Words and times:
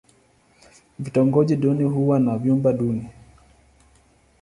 Vitongoji 0.99 1.55
duni 1.55 1.83
huwa 1.83 2.19
na 2.19 2.37
vyumba 2.37 2.73
duni. 2.73 3.09